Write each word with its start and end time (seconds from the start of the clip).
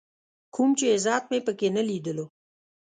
کوم 0.55 0.69
چې 0.77 0.85
عزت 0.95 1.23
مې 1.31 1.39
په 1.45 1.51
کې 1.59 1.67
نه 1.75 1.81
ليدلو. 1.89 2.25